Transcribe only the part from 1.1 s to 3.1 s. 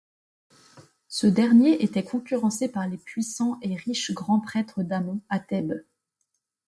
dernier était concurrencé par les